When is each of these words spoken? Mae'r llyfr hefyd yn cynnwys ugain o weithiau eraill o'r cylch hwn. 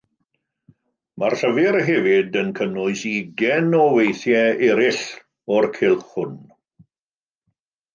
Mae'r 1.23 1.35
llyfr 1.43 1.77
hefyd 1.91 2.41
yn 2.41 2.49
cynnwys 2.61 3.05
ugain 3.11 3.71
o 3.83 3.85
weithiau 4.01 4.67
eraill 4.73 5.07
o'r 5.59 5.73
cylch 5.81 6.13
hwn. 6.21 6.39